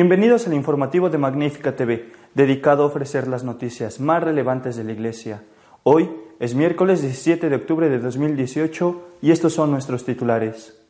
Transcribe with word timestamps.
Bienvenidos 0.00 0.46
al 0.46 0.54
informativo 0.54 1.10
de 1.10 1.18
Magnífica 1.18 1.74
TV, 1.74 2.12
dedicado 2.32 2.84
a 2.84 2.86
ofrecer 2.86 3.26
las 3.26 3.42
noticias 3.42 3.98
más 3.98 4.22
relevantes 4.22 4.76
de 4.76 4.84
la 4.84 4.92
Iglesia. 4.92 5.42
Hoy 5.82 6.08
es 6.38 6.54
miércoles 6.54 7.02
17 7.02 7.48
de 7.48 7.56
octubre 7.56 7.88
de 7.88 7.98
2018 7.98 9.02
y 9.22 9.32
estos 9.32 9.54
son 9.54 9.72
nuestros 9.72 10.04
titulares. 10.04 10.80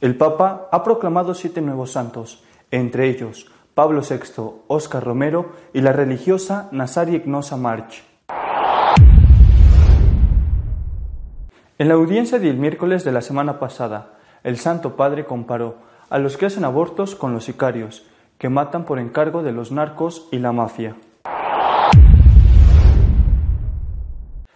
El 0.00 0.16
Papa 0.16 0.68
ha 0.70 0.84
proclamado 0.84 1.34
siete 1.34 1.60
nuevos 1.60 1.90
santos, 1.90 2.44
entre 2.70 3.08
ellos 3.08 3.50
Pablo 3.74 4.02
VI, 4.08 4.62
Óscar 4.68 5.02
Romero 5.02 5.54
y 5.72 5.80
la 5.80 5.92
religiosa 5.92 6.68
Nazaria 6.70 7.16
Ignosa 7.16 7.56
March. 7.56 8.04
En 11.78 11.88
la 11.88 11.94
audiencia 11.94 12.38
del 12.38 12.58
miércoles 12.58 13.02
de 13.02 13.10
la 13.10 13.22
semana 13.22 13.58
pasada, 13.58 14.17
el 14.48 14.56
Santo 14.56 14.96
Padre 14.96 15.26
comparó 15.26 15.76
a 16.08 16.18
los 16.18 16.38
que 16.38 16.46
hacen 16.46 16.64
abortos 16.64 17.14
con 17.14 17.34
los 17.34 17.44
sicarios, 17.44 18.06
que 18.38 18.48
matan 18.48 18.86
por 18.86 18.98
encargo 18.98 19.42
de 19.42 19.52
los 19.52 19.72
narcos 19.72 20.26
y 20.32 20.38
la 20.38 20.52
mafia. 20.52 20.96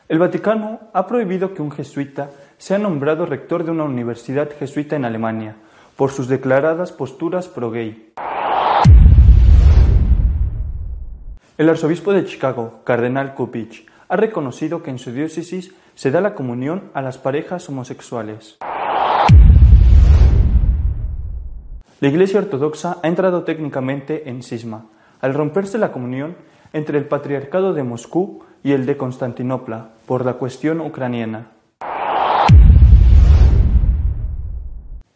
El 0.08 0.18
Vaticano 0.18 0.80
ha 0.94 1.06
prohibido 1.06 1.52
que 1.52 1.60
un 1.60 1.70
jesuita 1.70 2.30
sea 2.56 2.78
nombrado 2.78 3.26
rector 3.26 3.64
de 3.64 3.70
una 3.70 3.84
universidad 3.84 4.48
jesuita 4.58 4.96
en 4.96 5.04
Alemania 5.04 5.56
por 5.94 6.10
sus 6.10 6.26
declaradas 6.26 6.90
posturas 6.90 7.48
pro-gay. 7.48 8.14
El 11.58 11.68
arzobispo 11.68 12.14
de 12.14 12.24
Chicago, 12.24 12.80
Cardenal 12.84 13.34
Kupich, 13.34 13.86
ha 14.08 14.16
reconocido 14.16 14.82
que 14.82 14.88
en 14.88 14.98
su 14.98 15.12
diócesis 15.12 15.74
se 15.94 16.10
da 16.10 16.22
la 16.22 16.34
comunión 16.34 16.90
a 16.94 17.02
las 17.02 17.18
parejas 17.18 17.68
homosexuales. 17.68 18.56
La 22.02 22.08
Iglesia 22.08 22.40
Ortodoxa 22.40 22.98
ha 23.00 23.06
entrado 23.06 23.44
técnicamente 23.44 24.28
en 24.28 24.42
cisma, 24.42 24.90
al 25.20 25.34
romperse 25.34 25.78
la 25.78 25.92
comunión 25.92 26.34
entre 26.72 26.98
el 26.98 27.04
Patriarcado 27.04 27.74
de 27.74 27.84
Moscú 27.84 28.42
y 28.64 28.72
el 28.72 28.86
de 28.86 28.96
Constantinopla 28.96 29.90
por 30.04 30.24
la 30.24 30.32
cuestión 30.32 30.80
ucraniana. 30.80 31.52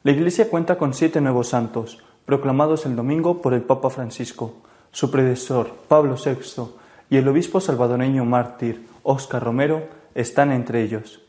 La 0.05 0.13
Iglesia 0.13 0.49
cuenta 0.49 0.79
con 0.79 0.95
siete 0.95 1.21
nuevos 1.21 1.49
santos, 1.49 2.05
proclamados 2.25 2.87
el 2.87 2.95
domingo 2.95 3.43
por 3.43 3.53
el 3.53 3.63
Papa 3.63 3.91
Francisco. 3.91 4.63
Su 4.93 5.11
predecesor, 5.11 5.73
Pablo 5.89 6.15
VI, 6.15 6.71
y 7.11 7.17
el 7.17 7.27
obispo 7.27 7.61
salvadoreño 7.61 8.25
mártir, 8.25 8.87
Óscar 9.03 9.43
Romero, 9.43 9.89
están 10.15 10.53
entre 10.53 10.85
ellos. 10.85 11.21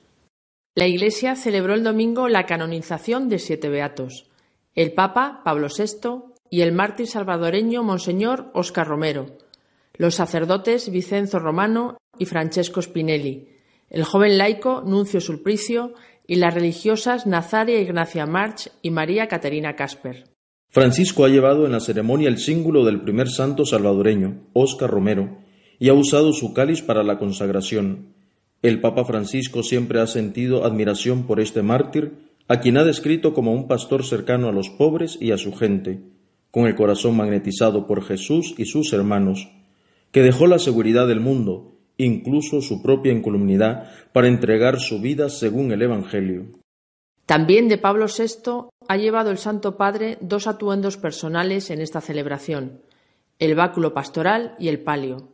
La 0.76 0.86
Iglesia 0.86 1.36
celebró 1.36 1.74
el 1.74 1.84
domingo 1.84 2.28
la 2.28 2.46
canonización 2.46 3.28
de 3.28 3.40
siete 3.40 3.70
beatos 3.70 4.27
el 4.78 4.94
Papa 4.94 5.42
Pablo 5.44 5.70
VI 5.76 6.36
y 6.52 6.62
el 6.62 6.72
mártir 6.72 7.08
salvadoreño 7.08 7.82
Monseñor 7.82 8.52
Óscar 8.54 8.88
Romero, 8.88 9.26
los 9.96 10.14
sacerdotes 10.14 10.92
Vicenzo 10.92 11.40
Romano 11.40 11.98
y 12.20 12.26
Francesco 12.28 12.80
Spinelli, 12.80 13.50
el 13.90 14.04
joven 14.04 14.38
laico 14.38 14.84
Nuncio 14.86 15.20
Sulpricio 15.20 15.96
y 16.28 16.36
las 16.36 16.54
religiosas 16.54 17.26
Nazaria 17.26 17.82
Ignacia 17.82 18.28
March 18.28 18.70
y 18.84 18.92
María 18.92 19.28
Caterina 19.28 19.76
Casper. 19.76 20.26
Francisco 20.70 21.26
ha 21.26 21.30
llevado 21.30 21.66
en 21.66 21.72
la 21.72 21.80
ceremonia 21.80 22.30
el 22.30 22.38
símbolo 22.38 22.86
del 22.86 23.02
primer 23.02 23.30
santo 23.30 23.66
salvadoreño, 23.66 24.44
Óscar 24.54 24.92
Romero, 24.92 25.40
y 25.80 25.90
ha 25.90 25.94
usado 25.94 26.34
su 26.34 26.54
cáliz 26.54 26.84
para 26.84 27.02
la 27.02 27.18
consagración. 27.18 28.14
El 28.62 28.80
Papa 28.80 29.06
Francisco 29.06 29.64
siempre 29.64 30.02
ha 30.02 30.06
sentido 30.06 30.66
admiración 30.66 31.26
por 31.26 31.40
este 31.40 31.64
mártir 31.64 32.27
a 32.48 32.60
quien 32.60 32.78
ha 32.78 32.84
descrito 32.84 33.34
como 33.34 33.52
un 33.54 33.68
pastor 33.68 34.06
cercano 34.06 34.48
a 34.48 34.52
los 34.52 34.70
pobres 34.70 35.18
y 35.20 35.32
a 35.32 35.38
su 35.38 35.54
gente, 35.54 36.02
con 36.52 36.66
el 36.66 36.76
corazón 36.76 37.18
magnetizado 37.18 37.88
por 37.88 38.04
Jesús 38.04 38.56
y 38.58 38.66
sus 38.66 38.94
hermanos, 38.94 39.50
que 40.12 40.22
dejó 40.22 40.48
la 40.48 40.60
seguridad 40.60 41.08
del 41.08 41.20
mundo, 41.20 41.76
incluso 41.98 42.62
su 42.62 42.82
propia 42.82 43.12
incolumnidad, 43.12 43.90
para 44.14 44.28
entregar 44.28 44.80
su 44.80 45.02
vida 45.02 45.30
según 45.30 45.72
el 45.72 45.82
Evangelio. 45.82 46.46
También 47.26 47.68
de 47.68 47.78
Pablo 47.78 48.06
VI 48.06 48.70
ha 48.88 48.96
llevado 48.96 49.32
el 49.32 49.38
Santo 49.38 49.76
Padre 49.76 50.18
dos 50.22 50.48
atuendos 50.48 50.96
personales 50.96 51.70
en 51.70 51.82
esta 51.82 52.00
celebración, 52.00 52.82
el 53.40 53.56
báculo 53.56 53.94
pastoral 53.94 54.56
y 54.58 54.70
el 54.70 54.80
palio. 54.80 55.34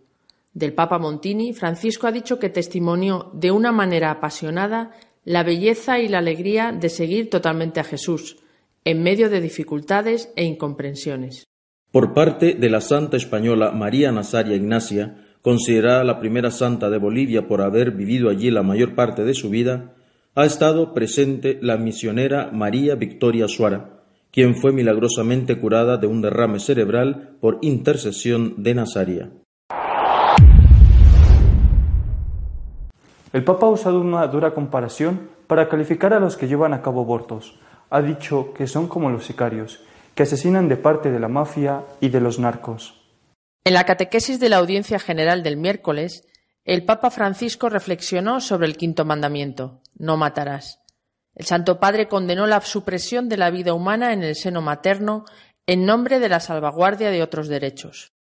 Del 0.53 0.73
Papa 0.73 0.97
Montini, 0.97 1.53
Francisco 1.53 2.07
ha 2.07 2.11
dicho 2.11 2.39
que 2.39 2.49
testimonió 2.49 3.29
de 3.33 3.51
una 3.51 3.71
manera 3.71 4.09
apasionada 4.09 4.91
la 5.25 5.43
belleza 5.43 5.99
y 5.99 6.07
la 6.07 6.19
alegría 6.19 6.71
de 6.71 6.89
seguir 6.89 7.29
totalmente 7.29 7.79
a 7.79 7.83
Jesús, 7.83 8.37
en 8.85 9.03
medio 9.03 9.29
de 9.29 9.41
dificultades 9.41 10.31
e 10.35 10.43
incomprensiones. 10.43 11.45
Por 11.91 12.13
parte 12.13 12.55
de 12.55 12.69
la 12.69 12.81
santa 12.81 13.17
española 13.17 13.71
María 13.71 14.11
Nazaria 14.11 14.55
Ignacia, 14.55 15.17
considerada 15.41 16.03
la 16.03 16.19
primera 16.19 16.51
santa 16.51 16.89
de 16.89 16.97
Bolivia 16.97 17.47
por 17.47 17.61
haber 17.61 17.91
vivido 17.91 18.29
allí 18.29 18.49
la 18.49 18.63
mayor 18.63 18.95
parte 18.95 19.23
de 19.23 19.33
su 19.33 19.49
vida, 19.49 19.93
ha 20.35 20.45
estado 20.45 20.93
presente 20.93 21.59
la 21.61 21.77
misionera 21.77 22.49
María 22.51 22.95
Victoria 22.95 23.47
Suara, 23.47 24.01
quien 24.31 24.55
fue 24.55 24.71
milagrosamente 24.71 25.59
curada 25.59 25.97
de 25.97 26.07
un 26.07 26.21
derrame 26.21 26.59
cerebral 26.59 27.37
por 27.39 27.59
intercesión 27.61 28.55
de 28.63 28.73
Nazaria. 28.73 29.31
El 33.33 33.43
Papa 33.43 33.65
ha 33.65 33.71
usado 33.71 33.99
una 33.99 34.27
dura 34.27 34.53
comparación 34.53 35.31
para 35.47 35.67
calificar 35.67 36.13
a 36.13 36.19
los 36.19 36.37
que 36.37 36.47
llevan 36.47 36.71
a 36.71 36.83
cabo 36.83 37.01
abortos. 37.01 37.55
Ha 37.89 37.99
dicho 38.03 38.53
que 38.53 38.67
son 38.67 38.87
como 38.87 39.09
los 39.09 39.25
sicarios, 39.25 39.81
que 40.13 40.21
asesinan 40.21 40.69
de 40.69 40.77
parte 40.77 41.09
de 41.09 41.19
la 41.19 41.27
mafia 41.27 41.83
y 41.99 42.09
de 42.09 42.21
los 42.21 42.37
narcos. 42.37 43.01
En 43.63 43.73
la 43.73 43.85
catequesis 43.85 44.39
de 44.39 44.49
la 44.49 44.57
audiencia 44.57 44.99
general 44.99 45.41
del 45.41 45.57
miércoles, 45.57 46.27
el 46.63 46.85
Papa 46.85 47.09
Francisco 47.09 47.69
reflexionó 47.69 48.39
sobre 48.39 48.67
el 48.67 48.77
quinto 48.77 49.03
mandamiento, 49.03 49.81
no 49.97 50.15
matarás. 50.15 50.81
El 51.33 51.47
Santo 51.47 51.79
Padre 51.79 52.07
condenó 52.07 52.45
la 52.45 52.61
supresión 52.61 53.29
de 53.29 53.37
la 53.37 53.49
vida 53.49 53.73
humana 53.73 54.13
en 54.13 54.21
el 54.21 54.35
seno 54.35 54.61
materno 54.61 55.25
en 55.65 55.87
nombre 55.87 56.19
de 56.19 56.29
la 56.29 56.39
salvaguardia 56.39 57.09
de 57.09 57.23
otros 57.23 57.47
derechos. 57.47 58.11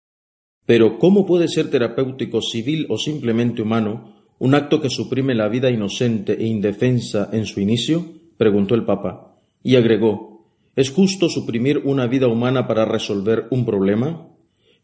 Pero, 0.64 0.98
¿cómo 0.98 1.26
puede 1.26 1.48
ser 1.48 1.70
terapéutico 1.70 2.40
civil 2.40 2.86
o 2.88 2.96
simplemente 2.96 3.60
humano 3.60 4.21
¿Un 4.42 4.56
acto 4.56 4.80
que 4.80 4.90
suprime 4.90 5.36
la 5.36 5.46
vida 5.46 5.70
inocente 5.70 6.32
e 6.32 6.46
indefensa 6.46 7.28
en 7.30 7.46
su 7.46 7.60
inicio? 7.60 8.04
preguntó 8.36 8.74
el 8.74 8.84
Papa, 8.84 9.36
y 9.62 9.76
agregó 9.76 10.48
¿Es 10.74 10.90
justo 10.90 11.28
suprimir 11.28 11.82
una 11.84 12.08
vida 12.08 12.26
humana 12.26 12.66
para 12.66 12.84
resolver 12.84 13.46
un 13.52 13.64
problema? 13.64 14.26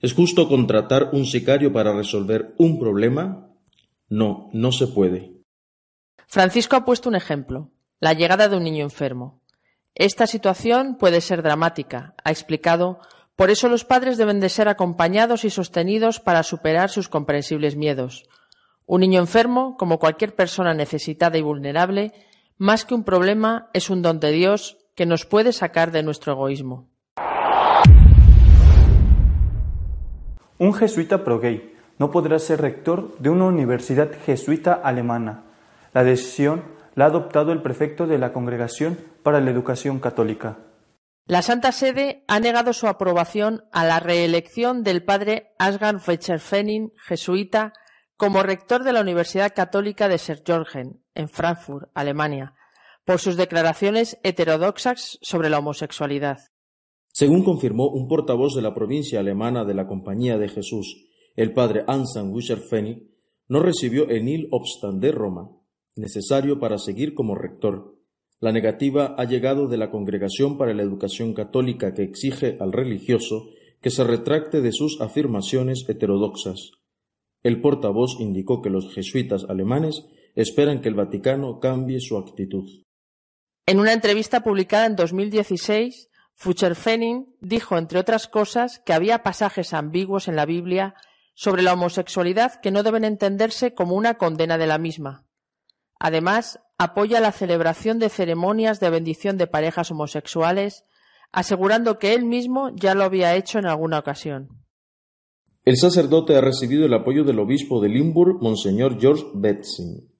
¿Es 0.00 0.14
justo 0.14 0.48
contratar 0.48 1.10
un 1.12 1.26
sicario 1.26 1.72
para 1.72 1.92
resolver 1.92 2.54
un 2.56 2.78
problema? 2.78 3.48
No, 4.08 4.48
no 4.52 4.70
se 4.70 4.86
puede. 4.86 5.32
Francisco 6.28 6.76
ha 6.76 6.84
puesto 6.84 7.08
un 7.08 7.16
ejemplo, 7.16 7.72
la 7.98 8.12
llegada 8.12 8.48
de 8.48 8.56
un 8.56 8.62
niño 8.62 8.84
enfermo. 8.84 9.42
Esta 9.96 10.28
situación 10.28 10.98
puede 10.98 11.20
ser 11.20 11.42
dramática, 11.42 12.14
ha 12.22 12.30
explicado, 12.30 13.00
por 13.34 13.50
eso 13.50 13.68
los 13.68 13.84
padres 13.84 14.18
deben 14.18 14.38
de 14.38 14.50
ser 14.50 14.68
acompañados 14.68 15.44
y 15.44 15.50
sostenidos 15.50 16.20
para 16.20 16.44
superar 16.44 16.90
sus 16.90 17.08
comprensibles 17.08 17.74
miedos. 17.74 18.28
Un 18.90 19.02
niño 19.02 19.20
enfermo, 19.20 19.76
como 19.76 19.98
cualquier 19.98 20.34
persona 20.34 20.72
necesitada 20.72 21.36
y 21.36 21.42
vulnerable, 21.42 22.14
más 22.56 22.86
que 22.86 22.94
un 22.94 23.04
problema, 23.04 23.68
es 23.74 23.90
un 23.90 24.00
don 24.00 24.18
de 24.18 24.32
Dios 24.32 24.78
que 24.94 25.04
nos 25.04 25.26
puede 25.26 25.52
sacar 25.52 25.92
de 25.92 26.02
nuestro 26.02 26.32
egoísmo. 26.32 26.88
Un 30.56 30.72
jesuita 30.72 31.22
pro-gay 31.22 31.76
no 31.98 32.10
podrá 32.10 32.38
ser 32.38 32.62
rector 32.62 33.14
de 33.18 33.28
una 33.28 33.44
universidad 33.44 34.10
jesuita 34.24 34.72
alemana. 34.72 35.44
La 35.92 36.02
decisión 36.02 36.64
la 36.94 37.04
ha 37.04 37.08
adoptado 37.08 37.52
el 37.52 37.60
prefecto 37.60 38.06
de 38.06 38.16
la 38.16 38.32
Congregación 38.32 38.98
para 39.22 39.42
la 39.42 39.50
Educación 39.50 40.00
Católica. 40.00 40.60
La 41.26 41.42
Santa 41.42 41.72
Sede 41.72 42.24
ha 42.26 42.40
negado 42.40 42.72
su 42.72 42.86
aprobación 42.86 43.64
a 43.70 43.84
la 43.84 44.00
reelección 44.00 44.82
del 44.82 45.04
padre 45.04 45.52
Asgard 45.58 45.98
Fetcherfenin, 45.98 46.94
jesuita, 46.96 47.74
como 48.18 48.42
rector 48.42 48.82
de 48.82 48.92
la 48.92 49.00
Universidad 49.00 49.54
Católica 49.54 50.08
de 50.08 50.18
Jorgen, 50.44 51.00
en 51.14 51.28
Frankfurt, 51.28 51.88
Alemania, 51.94 52.52
por 53.04 53.20
sus 53.20 53.36
declaraciones 53.36 54.18
heterodoxas 54.24 55.18
sobre 55.22 55.48
la 55.48 55.60
homosexualidad. 55.60 56.40
Según 57.12 57.44
confirmó 57.44 57.88
un 57.88 58.08
portavoz 58.08 58.56
de 58.56 58.62
la 58.62 58.74
provincia 58.74 59.20
alemana 59.20 59.64
de 59.64 59.74
la 59.74 59.86
Compañía 59.86 60.36
de 60.36 60.48
Jesús, 60.48 61.06
el 61.36 61.54
padre 61.54 61.84
Anselm 61.86 62.32
wischer 62.32 62.58
no 63.46 63.60
recibió 63.60 64.08
el 64.08 64.24
nil 64.24 64.48
obstant 64.50 65.00
de 65.00 65.12
Roma, 65.12 65.52
necesario 65.94 66.58
para 66.58 66.78
seguir 66.78 67.14
como 67.14 67.36
rector. 67.36 67.94
La 68.40 68.50
negativa 68.50 69.14
ha 69.16 69.26
llegado 69.26 69.68
de 69.68 69.76
la 69.76 69.90
Congregación 69.90 70.58
para 70.58 70.74
la 70.74 70.82
Educación 70.82 71.34
Católica 71.34 71.94
que 71.94 72.02
exige 72.02 72.56
al 72.58 72.72
religioso 72.72 73.46
que 73.80 73.90
se 73.90 74.02
retracte 74.02 74.60
de 74.60 74.72
sus 74.72 75.00
afirmaciones 75.00 75.84
heterodoxas. 75.88 76.72
El 77.42 77.60
portavoz 77.60 78.20
indicó 78.20 78.62
que 78.62 78.70
los 78.70 78.92
jesuitas 78.92 79.44
alemanes 79.48 80.04
esperan 80.34 80.80
que 80.80 80.88
el 80.88 80.94
Vaticano 80.94 81.60
cambie 81.60 82.00
su 82.00 82.16
actitud. 82.16 82.68
En 83.66 83.80
una 83.80 83.92
entrevista 83.92 84.42
publicada 84.42 84.86
en 84.86 84.96
2016, 84.96 86.08
Fucherfenin 86.34 87.34
dijo, 87.40 87.76
entre 87.76 87.98
otras 87.98 88.28
cosas, 88.28 88.80
que 88.84 88.92
había 88.92 89.22
pasajes 89.22 89.74
ambiguos 89.74 90.28
en 90.28 90.36
la 90.36 90.46
Biblia 90.46 90.94
sobre 91.34 91.62
la 91.62 91.72
homosexualidad 91.72 92.60
que 92.60 92.70
no 92.70 92.82
deben 92.82 93.04
entenderse 93.04 93.74
como 93.74 93.94
una 93.94 94.14
condena 94.14 94.58
de 94.58 94.66
la 94.66 94.78
misma. 94.78 95.26
Además, 95.98 96.60
apoya 96.78 97.20
la 97.20 97.32
celebración 97.32 97.98
de 97.98 98.08
ceremonias 98.08 98.80
de 98.80 98.90
bendición 98.90 99.36
de 99.36 99.48
parejas 99.48 99.90
homosexuales, 99.90 100.84
asegurando 101.32 101.98
que 101.98 102.14
él 102.14 102.24
mismo 102.24 102.70
ya 102.74 102.94
lo 102.94 103.04
había 103.04 103.34
hecho 103.34 103.58
en 103.58 103.66
alguna 103.66 103.98
ocasión. 103.98 104.64
El 105.68 105.76
sacerdote 105.76 106.34
ha 106.34 106.40
recibido 106.40 106.86
el 106.86 106.94
apoyo 106.94 107.24
del 107.24 107.38
obispo 107.38 107.78
de 107.82 107.90
Limburg, 107.90 108.40
Monseñor 108.40 108.98
George 108.98 109.26
Betzing, 109.34 110.10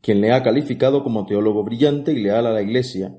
quien 0.00 0.22
le 0.22 0.32
ha 0.32 0.42
calificado 0.42 1.02
como 1.02 1.26
teólogo 1.26 1.62
brillante 1.62 2.12
y 2.12 2.22
leal 2.22 2.46
a 2.46 2.52
la 2.52 2.62
Iglesia, 2.62 3.14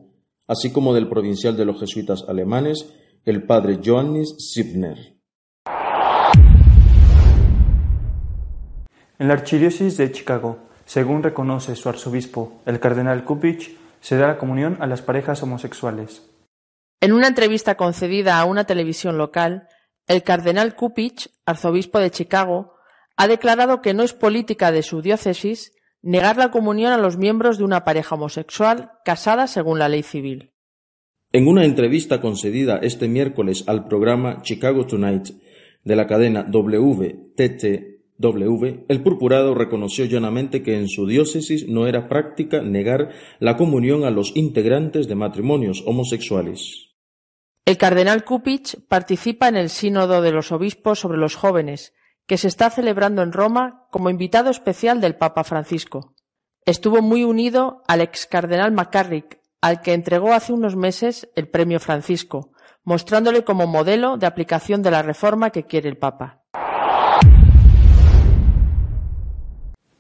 así 0.48 0.72
como 0.72 0.96
del 0.96 1.08
provincial 1.08 1.56
de 1.56 1.64
los 1.64 1.80
jesuitas 1.80 2.26
alemanes, 2.28 2.92
el 3.24 3.44
padre 3.44 3.82
Johannes 3.86 4.36
Sibner. 4.40 4.98
En 9.20 9.28
la 9.28 9.36
Archidiócesis 9.36 9.96
de 9.98 10.12
Chicago, 10.12 10.58
según 10.86 11.22
reconoce 11.22 11.76
su 11.76 11.88
arzobispo, 11.88 12.62
el 12.66 12.80
cardenal 12.80 13.24
Kupich, 13.26 13.78
se 14.00 14.18
da 14.18 14.26
la 14.26 14.38
comunión 14.40 14.78
a 14.80 14.88
las 14.88 15.04
parejas 15.04 15.44
homosexuales. 15.44 16.24
En 17.00 17.14
una 17.14 17.28
entrevista 17.28 17.76
concedida 17.76 18.40
a 18.40 18.46
una 18.46 18.64
televisión 18.64 19.20
local, 19.20 19.68
el 20.08 20.24
cardenal 20.24 20.76
Kupich, 20.76 21.30
arzobispo 21.46 22.00
de 22.00 22.12
Chicago, 22.12 22.74
ha 23.18 23.28
declarado 23.28 23.82
que 23.82 23.94
no 23.94 24.04
es 24.04 24.14
política 24.14 24.72
de 24.72 24.84
su 24.84 25.02
diócesis 25.02 25.74
negar 26.02 26.38
la 26.38 26.52
comunión 26.52 26.92
a 26.92 26.98
los 26.98 27.18
miembros 27.18 27.58
de 27.58 27.64
una 27.64 27.84
pareja 27.84 28.16
homosexual 28.16 28.92
casada 29.04 29.48
según 29.48 29.80
la 29.80 29.90
ley 29.90 30.04
civil. 30.04 30.52
En 31.32 31.48
una 31.48 31.66
entrevista 31.66 32.22
concedida 32.22 32.78
este 32.78 33.08
miércoles 33.08 33.64
al 33.68 33.88
programa 33.88 34.42
Chicago 34.44 34.86
Tonight 34.86 35.30
de 35.84 35.96
la 35.96 36.08
cadena 36.08 36.46
WTTW, 36.50 37.86
el 38.88 39.02
purpurado 39.04 39.56
reconoció 39.56 40.06
llanamente 40.06 40.62
que 40.62 40.78
en 40.78 40.88
su 40.88 41.08
diócesis 41.08 41.68
no 41.68 41.88
era 41.88 42.08
práctica 42.08 42.62
negar 42.62 43.10
la 43.40 43.58
comunión 43.58 44.04
a 44.04 44.12
los 44.12 44.32
integrantes 44.36 45.08
de 45.08 45.16
matrimonios 45.16 45.84
homosexuales. 45.86 46.95
El 47.68 47.80
cardenal 47.80 48.24
Kupich 48.24 48.78
participa 48.88 49.48
en 49.48 49.56
el 49.56 49.72
Sínodo 49.72 50.22
de 50.22 50.32
los 50.32 50.52
Obispos 50.52 51.00
sobre 51.00 51.18
los 51.18 51.36
jóvenes, 51.36 51.96
que 52.28 52.38
se 52.38 52.48
está 52.48 52.70
celebrando 52.70 53.24
en 53.24 53.34
Roma 53.34 53.88
como 53.90 54.12
invitado 54.12 54.52
especial 54.52 55.02
del 55.02 55.16
Papa 55.16 55.44
Francisco. 55.44 56.14
Estuvo 56.64 57.02
muy 57.02 57.24
unido 57.24 57.82
al 57.88 58.02
ex 58.02 58.28
cardenal 58.28 58.72
McCarrick, 58.72 59.40
al 59.62 59.82
que 59.82 59.96
entregó 59.96 60.34
hace 60.34 60.54
unos 60.54 60.76
meses 60.76 61.28
el 61.36 61.50
premio 61.50 61.80
Francisco, 61.80 62.52
mostrándole 62.84 63.44
como 63.44 63.66
modelo 63.66 64.18
de 64.18 64.28
aplicación 64.28 64.84
de 64.84 64.92
la 64.92 65.02
reforma 65.02 65.50
que 65.50 65.66
quiere 65.66 65.90
el 65.90 65.98
Papa. 65.98 66.44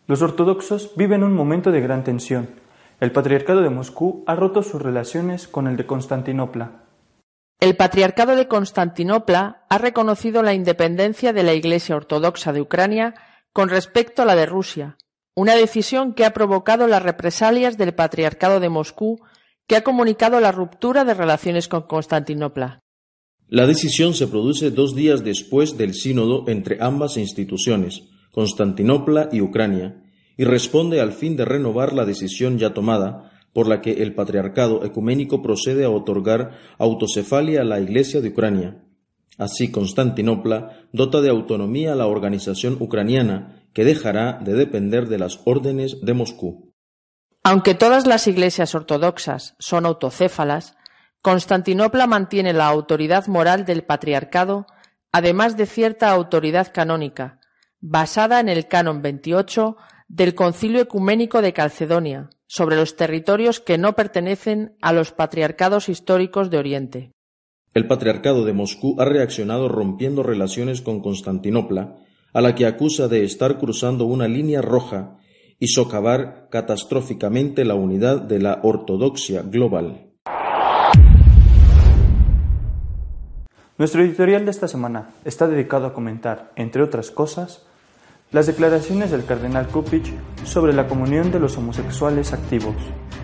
Los 0.06 0.22
ortodoxos 0.22 0.92
viven 0.96 1.24
un 1.24 1.34
momento 1.34 1.72
de 1.72 1.82
gran 1.82 2.04
tensión. 2.04 2.48
El 3.00 3.12
patriarcado 3.12 3.64
de 3.64 3.72
Moscú 3.72 4.24
ha 4.28 4.36
roto 4.36 4.62
sus 4.62 4.84
relaciones 4.84 5.48
con 5.48 5.66
el 5.66 5.78
de 5.78 5.88
Constantinopla, 5.88 6.85
el 7.60 7.76
Patriarcado 7.76 8.36
de 8.36 8.48
Constantinopla 8.48 9.66
ha 9.70 9.78
reconocido 9.78 10.44
la 10.44 10.54
independencia 10.54 11.34
de 11.34 11.44
la 11.44 11.54
Iglesia 11.54 11.96
Ortodoxa 11.96 12.54
de 12.54 12.62
Ucrania 12.62 13.16
con 13.54 13.70
respecto 13.70 14.22
a 14.22 14.26
la 14.26 14.36
de 14.36 14.46
Rusia, 14.46 14.98
una 15.36 15.56
decisión 15.56 16.14
que 16.14 16.26
ha 16.26 16.34
provocado 16.34 16.88
las 16.88 17.04
represalias 17.04 17.78
del 17.78 17.94
Patriarcado 17.94 18.60
de 18.60 18.70
Moscú, 18.70 19.20
que 19.68 19.76
ha 19.76 19.84
comunicado 19.84 20.40
la 20.40 20.52
ruptura 20.52 21.06
de 21.06 21.14
relaciones 21.14 21.68
con 21.68 21.84
Constantinopla. 21.84 22.82
La 23.48 23.68
decisión 23.68 24.14
se 24.14 24.28
produce 24.28 24.72
dos 24.72 24.96
días 24.96 25.24
después 25.24 25.78
del 25.78 25.94
sínodo 25.94 26.46
entre 26.48 26.78
ambas 26.82 27.18
instituciones, 27.18 28.04
Constantinopla 28.32 29.30
y 29.32 29.42
Ucrania, 29.42 30.04
y 30.36 30.44
responde 30.44 31.00
al 31.00 31.14
fin 31.14 31.38
de 31.38 31.46
renovar 31.46 31.94
la 31.94 32.06
decisión 32.06 32.58
ya 32.58 32.74
tomada, 32.74 33.32
por 33.56 33.70
la 33.70 33.80
que 33.80 34.04
el 34.04 34.14
patriarcado 34.14 34.84
ecuménico 34.84 35.42
procede 35.42 35.86
a 35.86 35.90
otorgar 35.90 36.60
autocefalia 36.78 37.62
a 37.62 37.64
la 37.64 37.80
Iglesia 37.80 38.20
de 38.20 38.28
Ucrania. 38.28 38.84
Así 39.38 39.72
Constantinopla 39.72 40.90
dota 40.92 41.22
de 41.22 41.30
autonomía 41.30 41.94
a 41.94 41.96
la 41.96 42.08
organización 42.08 42.76
ucraniana, 42.82 43.64
que 43.74 43.86
dejará 43.86 44.42
de 44.44 44.56
depender 44.56 45.08
de 45.08 45.20
las 45.20 45.40
órdenes 45.46 46.02
de 46.02 46.14
Moscú. 46.14 46.74
Aunque 47.44 47.76
todas 47.76 48.06
las 48.06 48.28
iglesias 48.28 48.76
ortodoxas 48.76 49.56
son 49.58 49.86
autocéfalas, 49.86 50.76
Constantinopla 51.22 52.08
mantiene 52.08 52.52
la 52.52 52.68
autoridad 52.68 53.28
moral 53.28 53.64
del 53.64 53.86
patriarcado, 53.86 54.66
además 55.14 55.56
de 55.56 55.66
cierta 55.66 56.12
autoridad 56.12 56.74
canónica, 56.74 57.40
basada 57.80 58.42
en 58.42 58.50
el 58.50 58.68
Canon 58.68 59.02
28 59.02 59.78
del 60.10 60.36
Concilio 60.36 60.82
Ecuménico 60.82 61.42
de 61.42 61.54
Calcedonia, 61.54 62.30
sobre 62.48 62.76
los 62.76 62.96
territorios 62.96 63.60
que 63.60 63.78
no 63.78 63.94
pertenecen 63.94 64.76
a 64.82 64.94
los 64.94 65.12
patriarcados 65.12 65.90
históricos 65.90 66.50
de 66.50 66.58
Oriente. 66.58 67.12
El 67.74 67.88
patriarcado 67.88 68.46
de 68.46 68.54
Moscú 68.54 68.96
ha 69.00 69.06
reaccionado 69.06 69.68
rompiendo 69.68 70.24
relaciones 70.24 70.82
con 70.82 71.02
Constantinopla, 71.02 71.98
a 72.34 72.42
la 72.42 72.56
que 72.56 72.66
acusa 72.66 73.08
de 73.08 73.24
estar 73.24 73.58
cruzando 73.58 74.06
una 74.06 74.28
línea 74.28 74.62
roja 74.62 75.18
y 75.60 75.68
socavar 75.68 76.48
catastróficamente 76.50 77.66
la 77.66 77.76
unidad 77.76 78.22
de 78.22 78.40
la 78.40 78.60
ortodoxia 78.64 79.42
global. 79.42 80.12
Nuestro 83.78 84.02
editorial 84.04 84.46
de 84.46 84.52
esta 84.52 84.70
semana 84.70 85.10
está 85.26 85.48
dedicado 85.48 85.86
a 85.86 85.94
comentar, 85.94 86.54
entre 86.56 86.82
otras 86.82 87.12
cosas, 87.12 87.66
las 88.32 88.48
declaraciones 88.48 89.12
del 89.12 89.26
cardenal 89.26 89.68
Kupich 89.68 90.14
sobre 90.44 90.74
la 90.74 90.88
comunión 90.88 91.32
de 91.32 91.40
los 91.40 91.58
homosexuales 91.58 92.34
activos. 92.34 92.76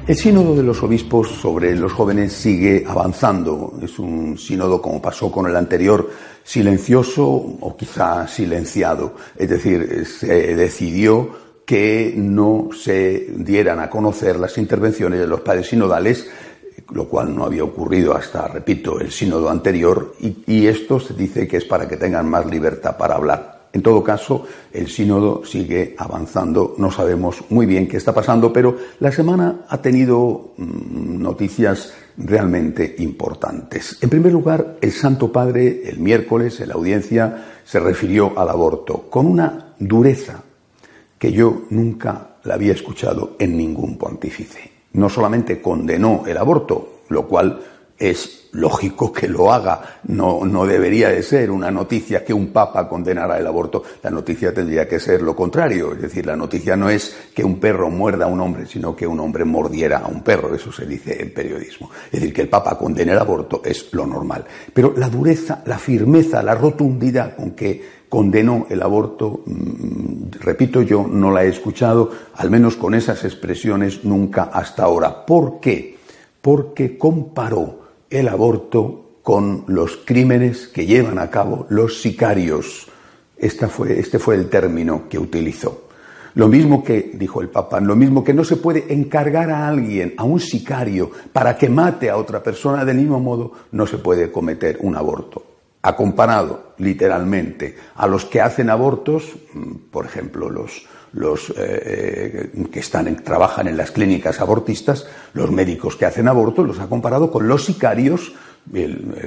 El 0.08 0.16
sínodo 0.16 0.56
de 0.56 0.64
los 0.64 0.82
obispos 0.84 1.30
sobre 1.30 1.76
los 1.76 1.92
jóvenes 1.92 2.34
sigue 2.34 2.84
avanzando. 2.88 3.74
Es 3.82 4.00
un 4.00 4.38
sínodo, 4.38 4.82
como 4.82 5.02
pasó 5.02 5.32
con 5.32 5.48
el 5.48 5.56
anterior, 5.56 6.10
silencioso 6.44 7.24
o 7.24 7.76
quizá 7.78 8.28
silenciado. 8.28 9.14
Es 9.38 9.50
decir, 9.50 10.06
se 10.06 10.56
decidió 10.56 11.30
que 11.66 12.14
no 12.18 12.70
se 12.74 13.28
dieran 13.38 13.80
a 13.80 13.90
conocer 13.90 14.40
las 14.40 14.58
intervenciones 14.58 15.20
de 15.20 15.28
los 15.28 15.42
padres 15.42 15.68
sinodales, 15.68 16.30
lo 16.92 17.08
cual 17.08 17.36
no 17.36 17.46
había 17.46 17.64
ocurrido 17.64 18.16
hasta, 18.16 18.48
repito, 18.48 19.00
el 19.00 19.12
sínodo 19.12 19.50
anterior, 19.50 20.16
y, 20.20 20.44
y 20.48 20.68
esto 20.68 21.00
se 21.00 21.14
dice 21.14 21.48
que 21.48 21.58
es 21.58 21.66
para 21.66 21.88
que 21.88 21.98
tengan 21.98 22.30
más 22.30 22.46
libertad 22.46 22.98
para 22.98 23.16
hablar. 23.16 23.61
En 23.74 23.82
todo 23.82 24.04
caso, 24.04 24.46
el 24.74 24.90
sínodo 24.90 25.46
sigue 25.46 25.96
avanzando, 25.98 26.76
no 26.78 26.92
sabemos 26.92 27.44
muy 27.50 27.66
bien 27.66 27.88
qué 27.88 27.98
está 27.98 28.14
pasando, 28.14 28.52
pero 28.52 28.76
la 29.00 29.12
semana 29.12 29.62
ha 29.70 29.82
tenido 29.82 30.54
mm, 30.58 31.22
noticias 31.22 31.94
realmente 32.18 32.96
importantes. 33.00 33.98
En 34.02 34.10
primer 34.10 34.34
lugar, 34.34 34.78
el 34.82 34.92
Santo 34.92 35.32
Padre 35.32 35.84
el 35.86 36.00
miércoles 36.00 36.60
en 36.60 36.68
la 36.68 36.76
audiencia 36.76 37.46
se 37.64 37.80
refirió 37.80 38.38
al 38.38 38.50
aborto 38.50 39.10
con 39.10 39.26
una 39.26 39.74
dureza 39.80 40.44
que 41.18 41.32
yo 41.32 41.64
nunca 41.70 42.38
la 42.44 42.56
había 42.56 42.74
escuchado 42.74 43.36
en 43.40 43.56
ningún 43.56 43.98
pontífice. 43.98 44.72
No 44.94 45.08
solamente 45.08 45.62
condenó 45.62 46.24
el 46.28 46.38
aborto, 46.38 47.04
lo 47.10 47.28
cual 47.28 47.62
es 47.98 48.41
lógico 48.54 49.12
que 49.12 49.28
lo 49.28 49.52
haga. 49.52 50.00
No, 50.08 50.46
no 50.46 50.66
debería 50.66 51.10
de 51.10 51.24
ser 51.24 51.52
una 51.52 51.72
noticia 51.72 52.24
que 52.24 52.34
un 52.34 52.48
papa 52.48 52.88
condenara 52.88 53.38
el 53.38 53.48
aborto. 53.48 53.84
La 54.04 54.10
noticia 54.10 54.54
tendría 54.54 54.88
que 54.88 55.00
ser 55.00 55.22
lo 55.22 55.36
contrario. 55.36 55.94
Es 55.94 56.02
decir, 56.02 56.26
la 56.26 56.36
noticia 56.36 56.76
no 56.76 56.90
es 56.90 57.16
que 57.34 57.44
un 57.44 57.60
perro 57.60 57.90
muerda 57.90 58.26
a 58.26 58.28
un 58.28 58.42
hombre, 58.42 58.66
sino 58.66 58.96
que 58.96 59.08
un 59.08 59.20
hombre 59.20 59.46
mordiera 59.46 60.00
a 60.00 60.08
un 60.08 60.22
perro. 60.22 60.54
Eso 60.54 60.72
se 60.72 60.86
dice 60.86 61.22
en 61.22 61.34
periodismo. 61.34 61.90
Es 62.06 62.20
decir, 62.20 62.34
que 62.34 62.42
el 62.42 62.50
papa 62.50 62.78
condene 62.78 63.12
el 63.12 63.20
aborto 63.20 63.62
es 63.64 63.94
lo 63.94 64.06
normal. 64.06 64.46
Pero 64.74 64.94
la 64.96 65.10
dureza, 65.10 65.62
la 65.66 65.78
firmeza, 65.78 66.44
la 66.44 66.56
rotundidad 66.56 67.36
con 67.36 67.52
que 67.52 68.02
condenó 68.10 68.68
el 68.70 68.82
aborto, 68.82 69.42
mm, 69.46 70.32
repito, 70.42 70.82
yo 70.82 71.08
no 71.08 71.32
la 71.32 71.46
he 71.46 71.48
escuchado, 71.48 72.12
al 72.36 72.50
menos 72.52 72.76
con 72.76 72.94
esas 72.94 73.24
expresiones, 73.24 74.04
nunca 74.04 74.44
hasta 74.44 74.84
ahora. 74.84 75.26
¿Por 75.26 75.62
qué? 75.62 75.98
Porque 76.42 76.98
comparó 76.98 77.81
el 78.12 78.28
aborto 78.28 79.20
con 79.24 79.64
los 79.68 79.98
crímenes 80.06 80.68
que 80.68 80.86
llevan 80.86 81.18
a 81.18 81.30
cabo 81.30 81.66
los 81.70 82.02
sicarios. 82.02 82.88
fue, 83.70 84.00
este 84.00 84.20
fue 84.20 84.36
el 84.36 84.50
término 84.50 85.08
que 85.10 85.18
utilizó. 85.18 85.88
Lo 86.36 86.48
mismo 86.48 86.84
que, 86.84 87.12
dijo 87.14 87.42
el 87.42 87.50
Papa, 87.50 87.80
lo 87.80 87.96
mismo 87.96 88.24
que 88.24 88.34
no 88.34 88.44
se 88.44 88.56
puede 88.56 88.94
encargar 88.94 89.50
a 89.50 89.68
alguien, 89.68 90.14
a 90.18 90.24
un 90.24 90.40
sicario, 90.40 91.12
para 91.34 91.58
que 91.58 91.68
mate 91.68 92.10
a 92.10 92.18
otra 92.18 92.42
persona, 92.42 92.86
del 92.86 92.98
mismo 92.98 93.20
modo 93.20 93.52
no 93.72 93.86
se 93.86 93.98
puede 93.98 94.32
cometer 94.32 94.78
un 94.82 94.96
aborto. 94.96 95.44
Ha 95.82 95.96
literalmente 96.78 97.76
a 97.96 98.08
los 98.08 98.26
que 98.26 98.40
hacen 98.40 98.70
abortos, 98.70 99.36
mm, 99.54 99.90
por 99.92 100.06
ejemplo, 100.06 100.50
los, 100.50 100.86
los 101.14 101.54
que 101.54 102.80
están 102.80 103.16
trabajan 103.24 103.68
en 103.68 103.78
las 103.78 103.92
clínicas 103.92 104.40
abortistas, 104.40 105.06
los 105.34 105.52
médicos 105.52 105.96
que 105.96 106.06
hacen 106.06 106.28
aborto, 106.28 106.64
los 106.64 106.80
ha 106.80 106.88
comparado 106.88 107.32
con 107.32 107.48
los 107.48 107.66
sicarios 107.66 108.34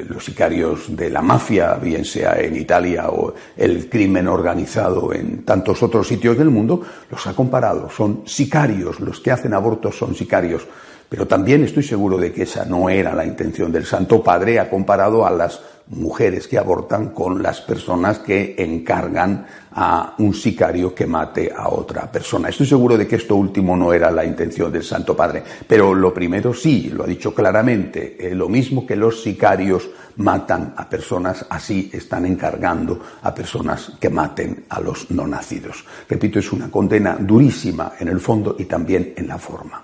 los 0.08 0.24
sicarios 0.24 0.96
de 0.96 1.10
la 1.10 1.20
mafia, 1.20 1.74
bien 1.74 2.04
sea 2.04 2.34
en 2.38 2.56
Italia 2.56 3.08
o 3.08 3.34
el 3.56 3.88
crimen 3.88 4.28
organizado 4.28 5.12
en 5.12 5.44
tantos 5.44 5.82
otros 5.82 6.06
sitios 6.08 6.38
del 6.38 6.50
mundo, 6.50 6.82
los 7.10 7.26
ha 7.26 7.34
comparado. 7.34 7.90
Son 7.90 8.22
sicarios, 8.26 9.00
los 9.00 9.20
que 9.20 9.32
hacen 9.32 9.52
abortos 9.52 9.98
son 9.98 10.14
sicarios. 10.14 10.66
Pero 11.08 11.26
también 11.26 11.62
estoy 11.64 11.82
seguro 11.82 12.16
de 12.16 12.32
que 12.32 12.44
esa 12.44 12.64
no 12.64 12.88
era 12.88 13.14
la 13.14 13.26
intención 13.26 13.70
del 13.70 13.84
Santo 13.84 14.22
Padre, 14.22 14.58
ha 14.58 14.70
comparado 14.70 15.26
a 15.26 15.30
las 15.30 15.60
mujeres 15.88 16.48
que 16.48 16.58
abortan 16.58 17.10
con 17.10 17.42
las 17.42 17.60
personas 17.60 18.20
que 18.20 18.54
encargan 18.58 19.46
a 19.72 20.14
un 20.18 20.32
sicario 20.32 20.94
que 20.94 21.06
mate 21.06 21.52
a 21.54 21.68
otra 21.68 22.10
persona. 22.10 22.48
Estoy 22.48 22.66
seguro 22.66 22.96
de 22.96 23.06
que 23.06 23.16
esto 23.16 23.34
último 23.36 23.76
no 23.76 23.92
era 23.92 24.10
la 24.10 24.24
intención 24.24 24.72
del 24.72 24.84
Santo 24.84 25.16
Padre, 25.16 25.42
pero 25.66 25.94
lo 25.94 26.14
primero 26.14 26.54
sí, 26.54 26.90
lo 26.90 27.04
ha 27.04 27.06
dicho 27.06 27.34
claramente, 27.34 28.16
eh, 28.18 28.34
lo 28.34 28.48
mismo 28.48 28.86
que 28.86 28.96
los 28.96 29.22
sicarios 29.22 29.90
matan 30.16 30.74
a 30.76 30.88
personas, 30.88 31.44
así 31.50 31.90
están 31.92 32.24
encargando 32.24 33.00
a 33.22 33.34
personas 33.34 33.92
que 34.00 34.10
maten 34.10 34.64
a 34.68 34.80
los 34.80 35.10
no 35.10 35.26
nacidos. 35.26 35.84
Repito, 36.08 36.38
es 36.38 36.52
una 36.52 36.70
condena 36.70 37.16
durísima 37.18 37.92
en 37.98 38.08
el 38.08 38.20
fondo 38.20 38.54
y 38.58 38.64
también 38.64 39.12
en 39.16 39.26
la 39.26 39.38
forma. 39.38 39.82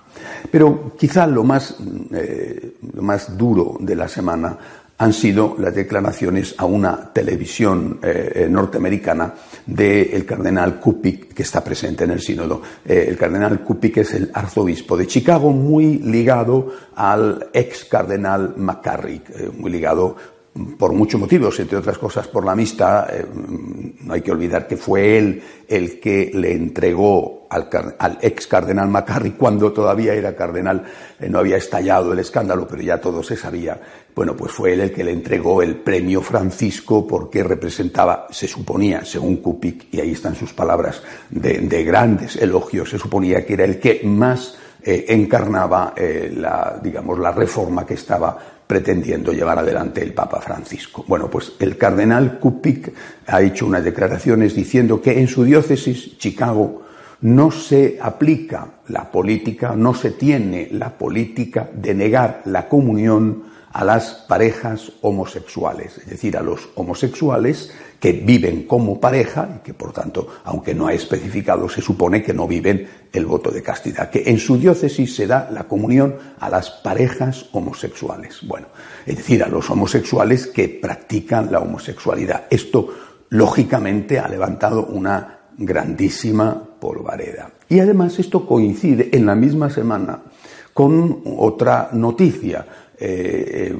Pero 0.49 0.93
quizá 0.97 1.27
lo 1.27 1.43
más, 1.43 1.75
eh, 2.11 2.75
lo 2.93 3.01
más 3.01 3.37
duro 3.37 3.77
de 3.79 3.95
la 3.95 4.07
semana 4.07 4.57
han 5.01 5.13
sido 5.13 5.55
las 5.57 5.73
declaraciones 5.73 6.53
a 6.59 6.65
una 6.65 7.11
televisión 7.11 7.99
eh, 8.03 8.33
eh, 8.35 8.47
norteamericana 8.47 9.33
del 9.65 10.23
cardenal 10.27 10.79
Kupik, 10.79 11.33
que 11.33 11.41
está 11.41 11.63
presente 11.63 12.03
en 12.03 12.11
el 12.11 12.21
sínodo. 12.21 12.61
Eh, 12.85 13.05
el 13.07 13.17
cardenal 13.17 13.63
Kupik 13.63 13.97
es 13.97 14.13
el 14.13 14.29
arzobispo 14.31 14.95
de 14.95 15.07
Chicago, 15.07 15.49
muy 15.49 15.97
ligado 15.97 16.71
al 16.93 17.49
ex 17.51 17.85
cardenal 17.85 18.53
McCarrick, 18.57 19.53
muy 19.57 19.71
ligado 19.71 20.17
por 20.77 20.91
muchos 20.91 21.19
motivos, 21.19 21.57
entre 21.61 21.77
otras 21.77 21.97
cosas 21.97 22.27
por 22.27 22.45
la 22.45 22.51
amistad, 22.51 23.07
eh, 23.09 23.25
no 24.01 24.13
hay 24.13 24.21
que 24.21 24.31
olvidar 24.31 24.67
que 24.67 24.75
fue 24.75 25.17
él 25.17 25.41
el 25.67 25.99
que 25.99 26.29
le 26.33 26.53
entregó 26.53 27.47
al, 27.49 27.69
ex 28.21 28.47
cardenal 28.47 28.89
Macarri 28.89 29.31
cuando 29.31 29.71
todavía 29.71 30.13
era 30.13 30.35
cardenal, 30.35 30.83
eh, 31.19 31.29
no 31.29 31.39
había 31.39 31.55
estallado 31.55 32.11
el 32.11 32.19
escándalo, 32.19 32.67
pero 32.67 32.81
ya 32.81 32.99
todo 32.99 33.23
se 33.23 33.37
sabía. 33.37 33.79
Bueno, 34.13 34.35
pues 34.35 34.51
fue 34.51 34.73
él 34.73 34.81
el 34.81 34.91
que 34.91 35.05
le 35.05 35.11
entregó 35.11 35.61
el 35.61 35.75
premio 35.77 36.21
Francisco 36.21 37.07
porque 37.07 37.43
representaba, 37.43 38.27
se 38.29 38.47
suponía, 38.47 39.05
según 39.05 39.37
Kupik, 39.37 39.87
y 39.93 40.01
ahí 40.01 40.11
están 40.11 40.35
sus 40.35 40.51
palabras 40.51 41.01
de, 41.29 41.83
grandes 41.85 42.35
elogios, 42.35 42.89
se 42.89 42.99
suponía 42.99 43.45
que 43.45 43.53
era 43.53 43.63
el 43.63 43.79
que 43.79 44.01
más 44.03 44.57
eh, 44.83 45.05
encarnaba 45.07 45.93
la, 46.35 46.77
digamos, 46.83 47.19
la 47.19 47.31
reforma 47.31 47.85
que 47.85 47.93
estaba 47.93 48.60
pretendiendo 48.71 49.33
llevar 49.33 49.59
adelante 49.59 50.01
el 50.01 50.13
Papa 50.13 50.39
Francisco. 50.39 51.03
Bueno, 51.05 51.29
pues 51.29 51.51
el 51.59 51.75
cardenal 51.75 52.39
Kupik 52.39 52.93
ha 53.27 53.41
hecho 53.41 53.65
unas 53.65 53.83
declaraciones 53.83 54.55
diciendo 54.55 55.01
que 55.01 55.19
en 55.19 55.27
su 55.27 55.43
diócesis, 55.43 56.17
Chicago, 56.17 56.83
no 57.19 57.51
se 57.51 57.97
aplica 58.01 58.75
la 58.87 59.11
política, 59.11 59.75
no 59.75 59.93
se 59.93 60.11
tiene 60.11 60.69
la 60.71 60.97
política 60.97 61.69
de 61.73 61.93
negar 61.93 62.43
la 62.45 62.69
comunión 62.69 63.43
a 63.73 63.85
las 63.85 64.25
parejas 64.27 64.91
homosexuales, 65.01 65.97
es 65.97 66.09
decir, 66.09 66.37
a 66.37 66.41
los 66.41 66.69
homosexuales 66.75 67.71
que 67.99 68.13
viven 68.13 68.63
como 68.63 68.99
pareja 68.99 69.47
y 69.57 69.59
que, 69.63 69.73
por 69.73 69.93
tanto, 69.93 70.27
aunque 70.43 70.73
no 70.73 70.87
ha 70.87 70.93
especificado, 70.93 71.69
se 71.69 71.81
supone 71.81 72.23
que 72.23 72.33
no 72.33 72.47
viven 72.47 72.87
el 73.13 73.25
voto 73.25 73.51
de 73.51 73.61
castidad, 73.61 74.09
que 74.09 74.23
en 74.25 74.39
su 74.39 74.57
diócesis 74.57 75.15
se 75.15 75.27
da 75.27 75.49
la 75.51 75.65
comunión 75.65 76.15
a 76.39 76.49
las 76.49 76.69
parejas 76.69 77.45
homosexuales. 77.51 78.39
Bueno, 78.47 78.67
es 79.05 79.17
decir, 79.17 79.43
a 79.43 79.47
los 79.47 79.69
homosexuales 79.69 80.47
que 80.47 80.67
practican 80.67 81.51
la 81.51 81.59
homosexualidad. 81.59 82.45
Esto, 82.49 82.89
lógicamente, 83.29 84.17
ha 84.19 84.27
levantado 84.27 84.85
una 84.87 85.41
grandísima 85.57 86.61
polvareda. 86.79 87.51
Y 87.69 87.79
además 87.79 88.17
esto 88.19 88.47
coincide 88.47 89.09
en 89.13 89.25
la 89.25 89.35
misma 89.35 89.69
semana 89.69 90.23
con 90.73 91.21
otra 91.37 91.89
noticia 91.93 92.65
eh, 93.01 93.75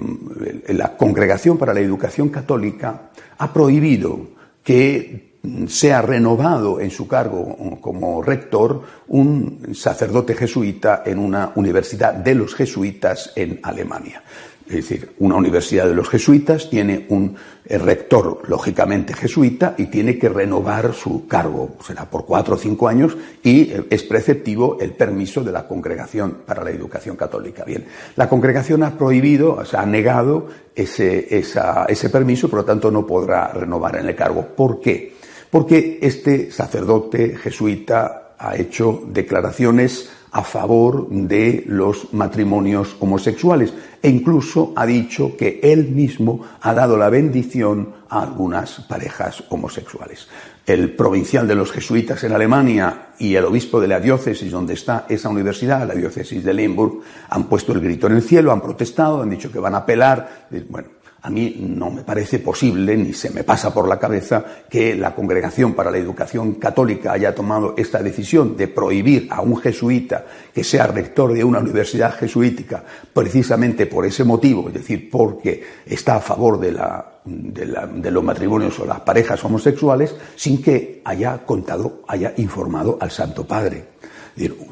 la 0.69 0.97
Congregación 0.97 1.57
para 1.57 1.73
la 1.73 1.79
Educación 1.79 2.29
Católica 2.29 3.11
ha 3.37 3.53
prohibido 3.53 4.19
que 4.63 5.31
sea 5.67 6.01
renovado 6.01 6.79
en 6.79 6.91
su 6.91 7.07
cargo 7.07 7.79
como 7.81 8.21
rector 8.21 8.83
un 9.07 9.69
sacerdote 9.73 10.35
jesuita 10.35 11.01
en 11.05 11.17
una 11.17 11.51
universidad 11.55 12.13
de 12.13 12.35
los 12.35 12.53
jesuitas 12.53 13.31
en 13.35 13.59
Alemania. 13.63 14.23
Es 14.71 14.87
decir, 14.87 15.11
una 15.19 15.35
universidad 15.35 15.85
de 15.85 15.93
los 15.93 16.07
jesuitas 16.07 16.69
tiene 16.69 17.05
un 17.09 17.35
eh, 17.65 17.77
rector, 17.77 18.41
lógicamente 18.47 19.13
jesuita, 19.13 19.75
y 19.77 19.87
tiene 19.87 20.17
que 20.17 20.29
renovar 20.29 20.93
su 20.93 21.27
cargo. 21.27 21.75
Será 21.85 22.09
por 22.09 22.25
cuatro 22.25 22.55
o 22.55 22.57
cinco 22.57 22.87
años 22.87 23.17
y 23.43 23.63
eh, 23.63 23.85
es 23.89 24.03
preceptivo 24.03 24.77
el 24.79 24.93
permiso 24.93 25.43
de 25.43 25.51
la 25.51 25.67
Congregación 25.67 26.37
para 26.45 26.63
la 26.63 26.71
Educación 26.71 27.17
Católica. 27.17 27.65
Bien, 27.65 27.85
la 28.15 28.29
Congregación 28.29 28.83
ha 28.83 28.97
prohibido, 28.97 29.55
o 29.55 29.65
sea, 29.65 29.81
ha 29.81 29.85
negado 29.85 30.47
ese, 30.73 31.27
ese 31.37 32.09
permiso, 32.09 32.47
por 32.47 32.59
lo 32.59 32.65
tanto 32.65 32.89
no 32.89 33.05
podrá 33.05 33.49
renovar 33.49 33.97
en 33.97 34.07
el 34.07 34.15
cargo. 34.15 34.47
¿Por 34.55 34.79
qué? 34.79 35.15
Porque 35.49 35.99
este 36.01 36.49
sacerdote 36.49 37.35
jesuita 37.35 38.35
ha 38.39 38.55
hecho 38.55 39.03
declaraciones 39.05 40.09
a 40.31 40.43
favor 40.43 41.09
de 41.09 41.63
los 41.67 42.13
matrimonios 42.13 42.95
homosexuales 42.99 43.73
e 44.01 44.09
incluso 44.09 44.71
ha 44.75 44.85
dicho 44.85 45.35
que 45.35 45.59
él 45.61 45.89
mismo 45.89 46.45
ha 46.61 46.73
dado 46.73 46.97
la 46.97 47.09
bendición 47.09 47.93
a 48.09 48.21
algunas 48.23 48.81
parejas 48.81 49.43
homosexuales. 49.49 50.27
El 50.65 50.95
provincial 50.95 51.47
de 51.47 51.55
los 51.55 51.71
jesuitas 51.71 52.23
en 52.23 52.33
Alemania 52.33 53.09
y 53.19 53.35
el 53.35 53.45
obispo 53.45 53.81
de 53.81 53.87
la 53.87 53.99
diócesis 53.99 54.51
donde 54.51 54.75
está 54.75 55.05
esa 55.09 55.29
universidad, 55.29 55.87
la 55.87 55.95
diócesis 55.95 56.43
de 56.43 56.53
Limburg, 56.53 57.01
han 57.29 57.45
puesto 57.45 57.73
el 57.73 57.81
grito 57.81 58.07
en 58.07 58.13
el 58.13 58.21
cielo, 58.21 58.51
han 58.51 58.61
protestado, 58.61 59.21
han 59.21 59.29
dicho 59.29 59.51
que 59.51 59.59
van 59.59 59.75
a 59.75 59.79
apelar. 59.79 60.47
Bueno, 60.69 60.89
a 61.23 61.29
mí 61.29 61.55
no 61.59 61.91
me 61.91 62.01
parece 62.01 62.39
posible, 62.39 62.97
ni 62.97 63.13
se 63.13 63.29
me 63.29 63.43
pasa 63.43 63.71
por 63.71 63.87
la 63.87 63.99
cabeza, 63.99 64.43
que 64.67 64.95
la 64.95 65.13
Congregación 65.13 65.73
para 65.73 65.91
la 65.91 65.97
Educación 65.97 66.55
Católica 66.55 67.13
haya 67.13 67.35
tomado 67.35 67.75
esta 67.77 68.01
decisión 68.01 68.57
de 68.57 68.67
prohibir 68.67 69.27
a 69.29 69.41
un 69.41 69.57
jesuita 69.57 70.25
que 70.53 70.63
sea 70.63 70.87
rector 70.87 71.33
de 71.33 71.43
una 71.43 71.59
universidad 71.59 72.15
jesuítica 72.15 72.83
precisamente 73.13 73.85
por 73.85 74.05
ese 74.05 74.23
motivo, 74.23 74.67
es 74.69 74.73
decir, 74.73 75.09
porque 75.11 75.63
está 75.85 76.15
a 76.15 76.21
favor 76.21 76.59
de, 76.59 76.71
los 76.71 78.23
matrimonios 78.23 78.79
o 78.79 78.85
las 78.85 79.01
parejas 79.01 79.43
homosexuales, 79.45 80.15
sin 80.35 80.61
que 80.61 81.01
haya 81.05 81.45
contado, 81.45 82.01
haya 82.07 82.33
informado 82.37 82.97
al 82.99 83.11
Santo 83.11 83.45
Padre. 83.45 83.91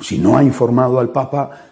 Si 0.01 0.17
no 0.17 0.35
ha 0.35 0.43
informado 0.43 0.99
al 0.99 1.09
Papa, 1.09 1.68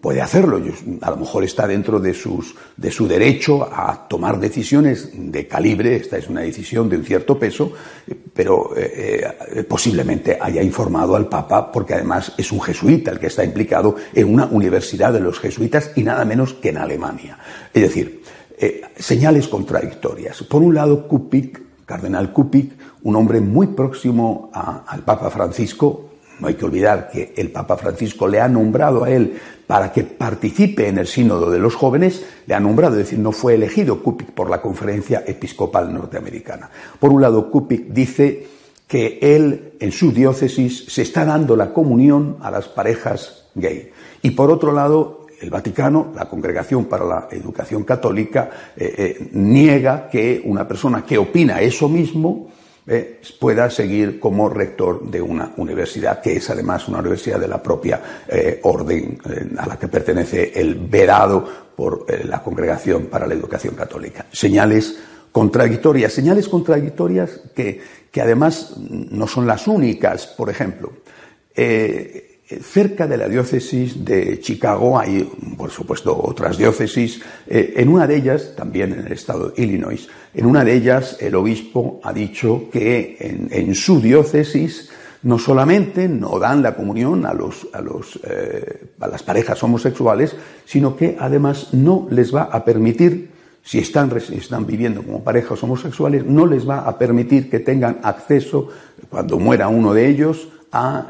puede 0.00 0.20
hacerlo. 0.20 0.60
A 1.00 1.10
lo 1.10 1.16
mejor 1.16 1.44
está 1.44 1.66
dentro 1.66 1.98
de, 2.00 2.14
sus, 2.14 2.54
de 2.76 2.90
su 2.90 3.06
derecho 3.06 3.64
a 3.64 4.06
tomar 4.08 4.38
decisiones 4.38 5.10
de 5.14 5.46
calibre, 5.46 5.96
esta 5.96 6.18
es 6.18 6.28
una 6.28 6.42
decisión 6.42 6.88
de 6.88 6.96
un 6.96 7.04
cierto 7.04 7.38
peso, 7.38 7.72
pero 8.34 8.76
eh, 8.76 9.24
eh, 9.54 9.62
posiblemente 9.64 10.38
haya 10.40 10.62
informado 10.62 11.16
al 11.16 11.28
Papa 11.28 11.70
porque 11.70 11.94
además 11.94 12.32
es 12.36 12.52
un 12.52 12.60
jesuita 12.60 13.10
el 13.10 13.18
que 13.18 13.26
está 13.26 13.44
implicado 13.44 13.96
en 14.14 14.32
una 14.32 14.46
universidad 14.46 15.12
de 15.12 15.20
los 15.20 15.38
jesuitas 15.38 15.92
y 15.96 16.02
nada 16.02 16.24
menos 16.24 16.54
que 16.54 16.70
en 16.70 16.78
Alemania. 16.78 17.38
Es 17.72 17.82
decir, 17.82 18.22
eh, 18.58 18.82
señales 18.96 19.48
contradictorias. 19.48 20.42
Por 20.44 20.62
un 20.62 20.74
lado, 20.74 21.08
Kupik, 21.08 21.84
cardenal 21.84 22.32
Kupik, 22.32 22.72
un 23.02 23.16
hombre 23.16 23.40
muy 23.40 23.68
próximo 23.68 24.50
al 24.52 25.02
Papa 25.02 25.30
Francisco, 25.30 26.11
no 26.42 26.48
hay 26.48 26.54
que 26.54 26.64
olvidar 26.64 27.08
que 27.08 27.32
el 27.36 27.52
Papa 27.52 27.76
Francisco 27.76 28.26
le 28.26 28.40
ha 28.40 28.48
nombrado 28.48 29.04
a 29.04 29.10
él 29.10 29.38
para 29.64 29.92
que 29.92 30.02
participe 30.02 30.88
en 30.88 30.98
el 30.98 31.06
sínodo 31.06 31.48
de 31.52 31.60
los 31.60 31.76
jóvenes, 31.76 32.26
le 32.48 32.54
ha 32.54 32.58
nombrado, 32.58 32.94
es 32.94 33.04
decir, 33.04 33.20
no 33.20 33.30
fue 33.30 33.54
elegido 33.54 34.02
Kupik 34.02 34.32
por 34.32 34.50
la 34.50 34.60
conferencia 34.60 35.22
episcopal 35.24 35.94
norteamericana. 35.94 36.68
Por 36.98 37.12
un 37.12 37.22
lado, 37.22 37.48
Kupik 37.48 37.86
dice 37.92 38.44
que 38.88 39.20
él, 39.22 39.74
en 39.78 39.92
su 39.92 40.10
diócesis, 40.10 40.86
se 40.88 41.02
está 41.02 41.24
dando 41.24 41.54
la 41.54 41.72
comunión 41.72 42.38
a 42.40 42.50
las 42.50 42.66
parejas 42.66 43.44
gay. 43.54 43.92
Y 44.22 44.32
por 44.32 44.50
otro 44.50 44.72
lado, 44.72 45.26
el 45.40 45.48
Vaticano, 45.48 46.12
la 46.16 46.28
Congregación 46.28 46.86
para 46.86 47.04
la 47.04 47.28
Educación 47.30 47.84
Católica, 47.84 48.50
eh, 48.76 48.94
eh, 48.98 49.28
niega 49.30 50.08
que 50.10 50.42
una 50.44 50.66
persona 50.66 51.06
que 51.06 51.18
opina 51.18 51.60
eso 51.60 51.88
mismo 51.88 52.48
eh, 52.86 53.20
pueda 53.38 53.70
seguir 53.70 54.18
como 54.18 54.48
rector 54.48 55.08
de 55.08 55.22
una 55.22 55.52
universidad, 55.56 56.20
que 56.20 56.36
es 56.36 56.50
además 56.50 56.88
una 56.88 56.98
universidad 56.98 57.38
de 57.38 57.46
la 57.46 57.62
propia 57.62 58.00
eh, 58.26 58.58
orden 58.64 59.18
eh, 59.24 59.48
a 59.56 59.66
la 59.68 59.78
que 59.78 59.86
pertenece 59.86 60.52
el 60.54 60.74
verado 60.74 61.62
por 61.76 62.06
la 62.26 62.42
Congregación 62.42 63.06
para 63.06 63.26
la 63.26 63.34
Educación 63.34 63.74
Católica. 63.74 64.26
Señales 64.32 64.98
contradictorias, 65.30 66.12
señales 66.12 66.48
contradictorias 66.48 67.40
que, 67.54 67.80
que 68.10 68.20
además 68.20 68.74
no 68.78 69.26
son 69.26 69.46
las 69.46 69.66
únicas. 69.66 70.26
Por 70.26 70.50
ejemplo, 70.50 70.92
cerca 72.60 73.06
de 73.06 73.16
la 73.16 73.28
diócesis 73.28 74.04
de 74.04 74.40
Chicago 74.40 74.98
hay, 74.98 75.28
por 75.56 75.70
supuesto, 75.70 76.18
otras 76.20 76.58
diócesis. 76.58 77.20
Eh, 77.46 77.74
en 77.76 77.88
una 77.88 78.06
de 78.06 78.16
ellas, 78.16 78.54
también 78.56 78.92
en 78.92 79.06
el 79.06 79.12
estado 79.12 79.50
de 79.50 79.62
Illinois, 79.62 80.08
en 80.34 80.46
una 80.46 80.64
de 80.64 80.74
ellas 80.74 81.16
el 81.20 81.34
obispo 81.34 82.00
ha 82.02 82.12
dicho 82.12 82.68
que 82.70 83.16
en, 83.50 83.74
su 83.74 84.00
diócesis 84.00 84.90
no 85.22 85.38
solamente 85.38 86.08
no 86.08 86.38
dan 86.38 86.62
la 86.62 86.74
comunión 86.74 87.26
a, 87.26 87.32
los, 87.32 87.68
a, 87.72 87.80
los, 87.80 88.18
eh, 88.24 88.88
a 88.98 89.06
las 89.06 89.22
parejas 89.22 89.62
homosexuales, 89.62 90.34
sino 90.64 90.96
que 90.96 91.16
además 91.18 91.72
no 91.72 92.08
les 92.10 92.34
va 92.34 92.44
a 92.44 92.64
permitir, 92.64 93.30
si 93.62 93.78
están, 93.78 94.10
están 94.16 94.66
viviendo 94.66 95.02
como 95.02 95.22
parejas 95.22 95.62
homosexuales, 95.62 96.24
no 96.26 96.46
les 96.46 96.68
va 96.68 96.80
a 96.80 96.98
permitir 96.98 97.48
que 97.48 97.60
tengan 97.60 98.00
acceso, 98.02 98.68
cuando 99.08 99.38
muera 99.38 99.68
uno 99.68 99.94
de 99.94 100.08
ellos, 100.08 100.48
a, 100.72 101.06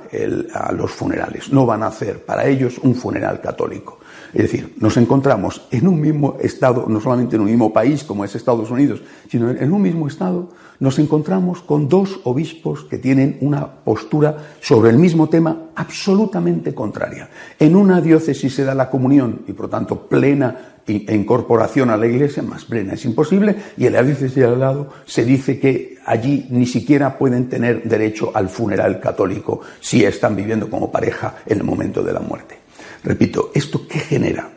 a, 0.54 0.72
los 0.72 0.90
funerales. 0.90 1.52
No 1.52 1.64
van 1.64 1.82
a 1.82 1.86
hacer 1.86 2.24
para 2.24 2.46
ellos 2.46 2.78
un 2.78 2.94
funeral 2.94 3.40
católico. 3.40 3.98
Es 4.34 4.42
decir, 4.42 4.74
nos 4.78 4.96
encontramos 4.96 5.66
en 5.70 5.86
un 5.86 6.00
mismo 6.00 6.36
estado, 6.40 6.86
no 6.88 7.00
solamente 7.00 7.36
en 7.36 7.42
un 7.42 7.48
mismo 7.48 7.72
país 7.72 8.02
como 8.02 8.24
es 8.24 8.34
Estados 8.34 8.70
Unidos, 8.70 9.02
sino 9.28 9.50
en 9.50 9.72
un 9.72 9.82
mismo 9.82 10.08
estado, 10.08 10.48
nos 10.82 10.98
encontramos 10.98 11.62
con 11.62 11.88
dos 11.88 12.18
obispos 12.24 12.82
que 12.82 12.98
tienen 12.98 13.38
una 13.40 13.70
postura 13.70 14.56
sobre 14.60 14.90
el 14.90 14.98
mismo 14.98 15.28
tema 15.28 15.68
absolutamente 15.76 16.74
contraria. 16.74 17.28
En 17.56 17.76
una 17.76 18.00
diócesis 18.00 18.52
se 18.52 18.64
da 18.64 18.74
la 18.74 18.90
comunión 18.90 19.42
y 19.46 19.52
por 19.52 19.70
tanto 19.70 20.08
plena 20.08 20.80
incorporación 20.88 21.90
a 21.90 21.96
la 21.96 22.08
iglesia, 22.08 22.42
más 22.42 22.64
plena 22.64 22.94
es 22.94 23.04
imposible, 23.04 23.54
y 23.76 23.86
en 23.86 23.92
la 23.92 24.02
diócesis 24.02 24.34
de 24.34 24.44
al 24.44 24.58
lado 24.58 24.90
se 25.06 25.24
dice 25.24 25.60
que 25.60 25.98
allí 26.04 26.48
ni 26.50 26.66
siquiera 26.66 27.16
pueden 27.16 27.48
tener 27.48 27.84
derecho 27.84 28.32
al 28.34 28.48
funeral 28.48 28.98
católico 28.98 29.60
si 29.78 30.04
están 30.04 30.34
viviendo 30.34 30.68
como 30.68 30.90
pareja 30.90 31.36
en 31.46 31.58
el 31.58 31.64
momento 31.64 32.02
de 32.02 32.12
la 32.12 32.18
muerte. 32.18 32.58
Repito, 33.04 33.52
¿esto 33.54 33.86
qué 33.86 34.00
genera? 34.00 34.50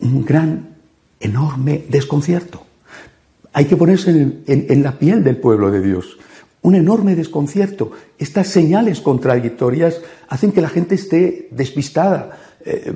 Un 0.00 0.22
gran, 0.22 0.76
enorme 1.18 1.86
desconcierto. 1.88 2.65
Hay 3.56 3.64
que 3.64 3.76
ponerse 3.78 4.10
en, 4.46 4.82
la 4.82 4.98
piel 4.98 5.24
del 5.24 5.38
pueblo 5.38 5.70
de 5.70 5.80
Dios. 5.80 6.18
Un 6.60 6.74
enorme 6.74 7.16
desconcierto. 7.16 7.90
Estas 8.18 8.48
señales 8.48 9.00
contradictorias 9.00 10.02
hacen 10.28 10.52
que 10.52 10.60
la 10.60 10.68
gente 10.68 10.96
esté 10.96 11.48
despistada. 11.52 12.36
Eh, 12.62 12.92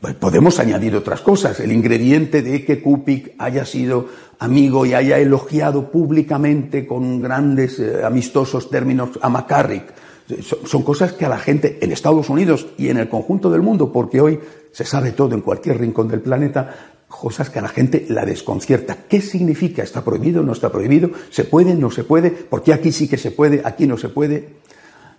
pues 0.00 0.14
podemos 0.14 0.58
añadir 0.58 0.96
otras 0.96 1.20
cosas. 1.20 1.60
El 1.60 1.70
ingrediente 1.70 2.42
de 2.42 2.64
que 2.64 2.82
Kupik 2.82 3.36
haya 3.38 3.64
sido 3.64 4.08
amigo 4.40 4.84
y 4.84 4.94
haya 4.94 5.20
elogiado 5.20 5.92
públicamente 5.92 6.84
con 6.84 7.22
grandes 7.22 7.78
eh, 7.78 8.04
amistosos 8.04 8.70
términos 8.70 9.10
a 9.22 9.28
McCarrick 9.28 9.94
son, 10.42 10.82
cosas 10.82 11.12
que 11.12 11.24
a 11.24 11.28
la 11.28 11.38
gente 11.38 11.78
en 11.80 11.92
Estados 11.92 12.28
Unidos 12.28 12.66
y 12.76 12.88
en 12.88 12.98
el 12.98 13.08
conjunto 13.08 13.50
del 13.50 13.62
mundo, 13.62 13.92
porque 13.92 14.20
hoy 14.20 14.38
se 14.72 14.84
sabe 14.84 15.12
todo 15.12 15.34
en 15.34 15.40
cualquier 15.40 15.78
rincón 15.78 16.08
del 16.08 16.20
planeta, 16.20 16.74
cosas 17.08 17.50
que 17.50 17.58
a 17.58 17.62
la 17.62 17.68
gente 17.68 18.06
la 18.08 18.24
desconcierta. 18.24 18.98
¿Qué 19.08 19.20
significa? 19.20 19.82
¿Está 19.82 20.04
prohibido? 20.04 20.42
¿No 20.42 20.52
está 20.52 20.70
prohibido? 20.70 21.10
¿Se 21.30 21.44
puede? 21.44 21.74
¿No 21.74 21.90
se 21.90 22.04
puede? 22.04 22.30
Porque 22.30 22.72
aquí 22.72 22.92
sí 22.92 23.08
que 23.08 23.18
se 23.18 23.30
puede, 23.30 23.62
aquí 23.64 23.86
no 23.86 23.96
se 23.96 24.10
puede. 24.10 24.48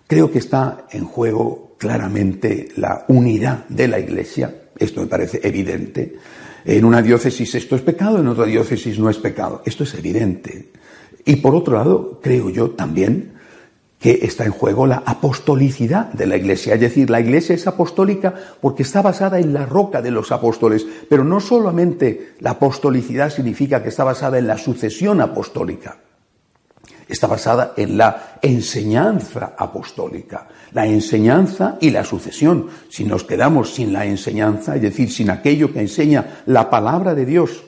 Creo 0.06 0.30
que 0.30 0.38
está 0.38 0.86
en 0.90 1.04
juego 1.04 1.74
claramente 1.78 2.68
la 2.76 3.04
unidad 3.08 3.66
de 3.68 3.88
la 3.88 3.98
Iglesia. 3.98 4.54
Esto 4.78 5.00
me 5.00 5.06
parece 5.06 5.40
evidente. 5.42 6.16
En 6.64 6.84
una 6.84 7.02
diócesis 7.02 7.54
esto 7.54 7.76
es 7.76 7.82
pecado, 7.82 8.20
en 8.20 8.28
otra 8.28 8.44
diócesis 8.44 8.98
no 8.98 9.08
es 9.10 9.18
pecado. 9.18 9.62
Esto 9.64 9.84
es 9.84 9.94
evidente. 9.94 10.70
Y 11.24 11.36
por 11.36 11.54
otro 11.54 11.74
lado, 11.74 12.20
creo 12.22 12.50
yo 12.50 12.70
también 12.70 13.34
que 14.00 14.20
está 14.22 14.46
en 14.46 14.52
juego 14.52 14.86
la 14.86 15.02
apostolicidad 15.04 16.06
de 16.14 16.26
la 16.26 16.38
Iglesia. 16.38 16.74
Es 16.74 16.80
decir, 16.80 17.10
la 17.10 17.20
Iglesia 17.20 17.54
es 17.54 17.66
apostólica 17.66 18.34
porque 18.60 18.82
está 18.82 19.02
basada 19.02 19.38
en 19.38 19.52
la 19.52 19.66
roca 19.66 20.00
de 20.00 20.10
los 20.10 20.32
apóstoles, 20.32 20.86
pero 21.08 21.22
no 21.22 21.38
solamente 21.38 22.32
la 22.40 22.52
apostolicidad 22.52 23.28
significa 23.28 23.82
que 23.82 23.90
está 23.90 24.02
basada 24.02 24.38
en 24.38 24.46
la 24.46 24.56
sucesión 24.56 25.20
apostólica, 25.20 25.98
está 27.06 27.26
basada 27.26 27.74
en 27.76 27.98
la 27.98 28.38
enseñanza 28.40 29.54
apostólica, 29.58 30.48
la 30.72 30.86
enseñanza 30.86 31.76
y 31.78 31.90
la 31.90 32.02
sucesión. 32.02 32.68
Si 32.88 33.04
nos 33.04 33.24
quedamos 33.24 33.74
sin 33.74 33.92
la 33.92 34.06
enseñanza, 34.06 34.76
es 34.76 34.82
decir, 34.82 35.12
sin 35.12 35.28
aquello 35.28 35.74
que 35.74 35.80
enseña 35.80 36.42
la 36.46 36.70
palabra 36.70 37.14
de 37.14 37.26
Dios, 37.26 37.64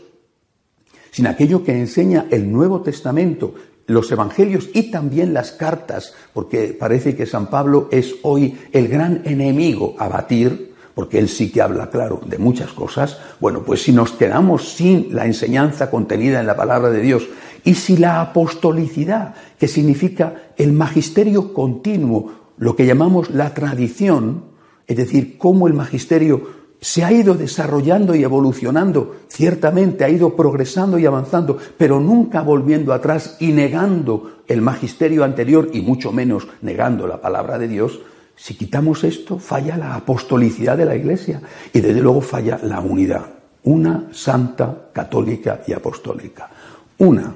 sin 1.11 1.27
aquello 1.27 1.63
que 1.63 1.79
enseña 1.79 2.25
el 2.31 2.51
Nuevo 2.51 2.81
Testamento, 2.81 3.55
los 3.87 4.11
evangelios 4.13 4.69
y 4.73 4.91
también 4.91 5.35
las 5.35 5.53
cartas, 5.53 6.15
porque 6.33 6.77
parece 6.79 7.17
que 7.17 7.27
San 7.27 7.49
Pablo 7.49 7.89
es 7.91 8.15
hoy 8.23 8.59
el 8.73 8.89
gran 8.89 9.23
enemigo 9.25 9.95
a 9.99 10.09
batir, 10.09 10.73
porque 10.95 11.19
él 11.19 11.29
sí 11.29 11.51
que 11.51 11.63
habla 11.63 11.91
claro 11.91 12.21
de 12.27 12.39
muchas 12.39 12.73
cosas, 12.73 13.19
bueno, 13.41 13.63
pues 13.63 13.83
si 13.83 13.93
nos 13.93 14.13
quedamos 14.13 14.75
sin 14.75 15.15
la 15.15 15.27
enseñanza 15.27 15.91
contenida 15.91 16.41
en 16.41 16.47
la 16.47 16.57
palabra 16.57 16.91
de 16.91 17.01
Dios 17.01 17.29
y 17.65 17.75
si 17.75 17.97
la 17.97 18.21
apostolicidad, 18.21 19.35
que 19.59 19.69
significa 19.69 20.53
el 20.57 20.73
magisterio 20.73 21.55
continuo, 21.55 22.33
lo 22.59 22.77
que 22.77 22.87
llamamos 22.87 23.31
la 23.31 23.55
tradición, 23.55 24.45
es 24.87 24.97
decir, 24.97 25.39
cómo 25.39 25.67
el 25.67 25.75
magisterio 25.75 26.62
se 26.83 27.05
ha 27.05 27.13
ido 27.13 27.35
desarrollando 27.35 28.17
y 28.17 28.25
evolucionando, 28.25 29.15
ciertamente 29.29 30.05
ha 30.05 30.09
ido 30.09 30.35
progresando 30.35 30.99
y 30.99 31.07
avanzando, 31.07 31.57
pero 31.79 32.01
nunca 32.01 32.43
volviendo 32.43 32.93
atrás 32.93 33.37
y 33.39 33.53
negando 33.53 34.43
el 34.49 34.61
magisterio 34.63 35.23
anterior 35.23 35.71
y 35.73 35.81
mucho 35.81 36.11
menos 36.11 36.49
negando 36.61 37.07
la 37.07 37.21
palabra 37.21 37.57
de 37.57 37.69
Dios, 37.69 38.01
si 38.35 38.55
quitamos 38.55 39.05
esto, 39.05 39.39
falla 39.39 39.77
la 39.77 39.95
apostolicidad 39.95 40.77
de 40.77 40.85
la 40.85 40.97
Iglesia 40.97 41.41
y 41.73 41.81
desde 41.81 42.01
luego 42.01 42.21
falla 42.21 42.59
la 42.61 42.81
unidad, 42.81 43.27
una 43.63 44.09
santa, 44.11 44.89
católica 44.93 45.63
y 45.65 45.73
apostólica. 45.75 46.51
Una 46.99 47.33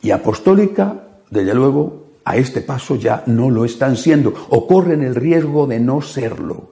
y 0.00 0.10
apostólica, 0.12 0.94
desde 1.30 1.52
luego, 1.52 2.06
a 2.24 2.38
este 2.38 2.62
paso 2.62 2.96
ya 2.96 3.22
no 3.26 3.50
lo 3.50 3.66
están 3.66 3.96
siendo 3.96 4.32
o 4.48 4.66
corren 4.66 5.02
el 5.02 5.14
riesgo 5.14 5.66
de 5.66 5.78
no 5.78 6.00
serlo. 6.00 6.70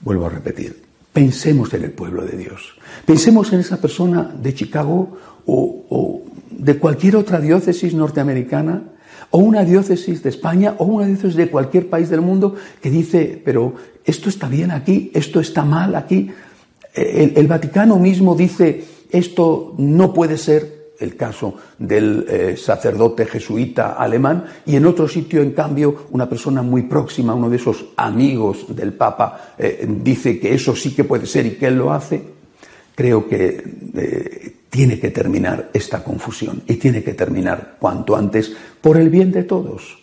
Vuelvo 0.00 0.26
a 0.26 0.30
repetir, 0.30 0.87
Pensemos 1.12 1.72
en 1.74 1.84
el 1.84 1.92
pueblo 1.92 2.24
de 2.24 2.36
Dios. 2.36 2.74
Pensemos 3.04 3.52
en 3.52 3.60
esa 3.60 3.80
persona 3.80 4.34
de 4.40 4.54
Chicago 4.54 5.16
o, 5.46 6.22
de 6.50 6.78
cualquier 6.78 7.16
otra 7.16 7.40
diócesis 7.40 7.94
norteamericana 7.94 8.82
o 9.30 9.38
una 9.38 9.64
diócesis 9.64 10.22
de 10.22 10.30
España 10.30 10.74
o 10.78 10.84
una 10.84 11.06
diócesis 11.06 11.36
de 11.36 11.50
cualquier 11.50 11.88
país 11.88 12.08
del 12.08 12.20
mundo 12.20 12.54
que 12.82 12.90
dice, 12.90 13.40
pero 13.44 13.74
esto 14.04 14.28
está 14.28 14.48
bien 14.48 14.70
aquí, 14.70 15.10
esto 15.14 15.40
está 15.40 15.64
mal 15.64 15.94
aquí. 15.94 16.30
el 16.94 17.46
Vaticano 17.46 17.98
mismo 17.98 18.34
dice, 18.34 18.84
esto 19.10 19.74
no 19.78 20.12
puede 20.12 20.36
ser, 20.36 20.77
el 20.98 21.16
caso 21.16 21.54
del 21.78 22.26
eh, 22.28 22.56
sacerdote 22.56 23.26
jesuita 23.26 23.92
alemán, 23.92 24.44
y 24.66 24.76
en 24.76 24.86
otro 24.86 25.06
sitio, 25.06 25.42
en 25.42 25.52
cambio, 25.52 26.06
una 26.10 26.28
persona 26.28 26.62
muy 26.62 26.82
próxima, 26.82 27.34
uno 27.34 27.48
de 27.48 27.56
esos 27.56 27.86
amigos 27.96 28.66
del 28.74 28.92
Papa, 28.92 29.54
eh, 29.58 29.86
dice 30.02 30.38
que 30.40 30.54
eso 30.54 30.74
sí 30.74 30.94
que 30.94 31.04
puede 31.04 31.26
ser 31.26 31.46
y 31.46 31.52
que 31.52 31.66
él 31.66 31.76
lo 31.76 31.92
hace, 31.92 32.22
creo 32.94 33.28
que 33.28 33.62
eh, 33.94 34.56
tiene 34.68 34.98
que 34.98 35.10
terminar 35.10 35.70
esta 35.72 36.02
confusión 36.02 36.62
y 36.66 36.74
tiene 36.74 37.02
que 37.02 37.14
terminar 37.14 37.76
cuanto 37.78 38.16
antes 38.16 38.52
por 38.80 38.96
el 38.96 39.08
bien 39.08 39.30
de 39.30 39.44
todos. 39.44 39.98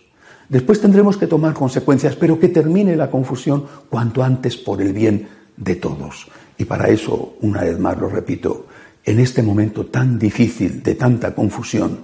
Después 0.47 0.79
tendremos 0.79 1.17
que 1.17 1.27
tomar 1.27 1.53
consecuencias, 1.53 2.15
pero 2.15 2.39
que 2.39 2.49
termine 2.49 2.95
la 2.95 3.09
confusión 3.09 3.65
cuanto 3.89 4.23
antes 4.23 4.55
por 4.57 4.81
el 4.81 4.93
bien 4.93 5.27
de 5.57 5.75
todos. 5.75 6.27
Y 6.57 6.65
para 6.65 6.87
eso, 6.87 7.35
una 7.41 7.61
vez 7.61 7.79
más 7.79 7.97
lo 7.97 8.07
repito, 8.07 8.67
en 9.05 9.19
este 9.19 9.43
momento 9.43 9.85
tan 9.85 10.17
difícil, 10.17 10.81
de 10.81 10.95
tanta 10.95 11.33
confusión, 11.35 11.99